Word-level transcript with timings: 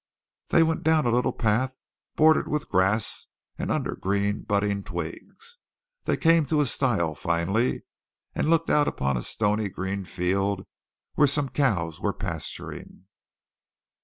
They 0.47 0.63
went 0.63 0.81
down 0.81 1.05
a 1.05 1.11
little 1.11 1.31
path 1.31 1.77
bordered 2.15 2.47
with 2.47 2.69
grass 2.69 3.27
and 3.59 3.69
under 3.69 3.95
green 3.95 4.41
budding 4.41 4.83
twigs. 4.83 5.59
It 6.07 6.19
came 6.21 6.47
to 6.47 6.59
a 6.59 6.65
stile 6.65 7.13
finally 7.13 7.83
and 8.33 8.49
looked 8.49 8.71
out 8.71 8.87
upon 8.87 9.15
a 9.15 9.21
stony 9.21 9.69
green 9.69 10.05
field 10.05 10.65
where 11.13 11.27
some 11.27 11.49
cows 11.49 12.01
were 12.01 12.13
pasturing. 12.13 13.05